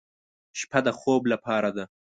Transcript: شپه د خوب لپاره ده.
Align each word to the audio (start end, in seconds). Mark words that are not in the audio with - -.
شپه 0.59 0.79
د 0.85 0.87
خوب 0.99 1.21
لپاره 1.33 1.69
ده. 1.75 1.85